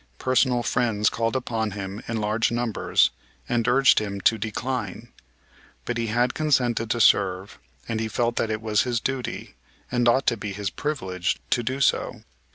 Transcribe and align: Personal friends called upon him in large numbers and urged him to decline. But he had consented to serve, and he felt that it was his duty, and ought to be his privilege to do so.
Personal 0.17 0.63
friends 0.63 1.11
called 1.11 1.35
upon 1.35 1.73
him 1.77 2.01
in 2.07 2.17
large 2.17 2.49
numbers 2.49 3.11
and 3.47 3.67
urged 3.67 3.99
him 3.99 4.19
to 4.21 4.39
decline. 4.39 5.09
But 5.85 5.99
he 5.99 6.07
had 6.07 6.33
consented 6.33 6.89
to 6.89 6.99
serve, 6.99 7.59
and 7.87 7.99
he 7.99 8.07
felt 8.07 8.35
that 8.37 8.49
it 8.49 8.63
was 8.63 8.81
his 8.81 8.99
duty, 8.99 9.53
and 9.91 10.07
ought 10.09 10.25
to 10.25 10.37
be 10.37 10.53
his 10.53 10.71
privilege 10.71 11.37
to 11.51 11.61
do 11.61 11.79
so. 11.81 12.23